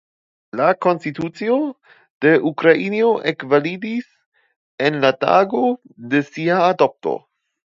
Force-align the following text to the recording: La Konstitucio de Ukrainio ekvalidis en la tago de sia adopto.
La 0.59 0.69
Konstitucio 0.85 1.57
de 2.25 2.31
Ukrainio 2.51 3.11
ekvalidis 3.33 4.09
en 4.89 4.99
la 5.05 5.13
tago 5.27 5.63
de 6.15 6.23
sia 6.33 6.59
adopto. 6.73 7.19